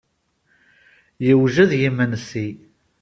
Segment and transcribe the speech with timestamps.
[1.25, 2.47] Yewjed yimensi.